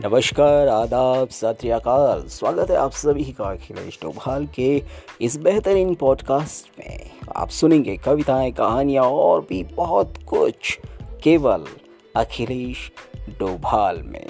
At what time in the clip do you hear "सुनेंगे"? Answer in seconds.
7.48-7.96